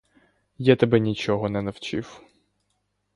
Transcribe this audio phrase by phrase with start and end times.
[0.57, 2.21] Я тебе нічого не навчив!